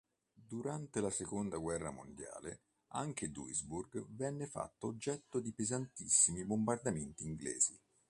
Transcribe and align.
Durante 0.33 0.99
la 0.99 1.11
Seconda 1.11 1.59
guerra 1.59 1.91
mondiale, 1.91 2.61
anche 2.93 3.29
Duisburg 3.29 4.03
venne 4.15 4.47
fatta 4.47 4.87
oggetto 4.87 5.39
di 5.39 5.53
pesantissimi 5.53 6.43
bombardamenti 6.43 7.23
inglesi. 7.23 7.79